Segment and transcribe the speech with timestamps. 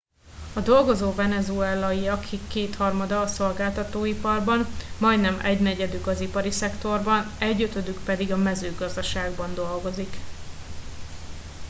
[0.55, 4.65] a dolgozó venezuelaiak kétharmada a szolgáltatóiparban
[4.99, 10.15] majdnem egynegyedük az ipari szektorban egyötödük pedig a mezőgazdaságban dolgozik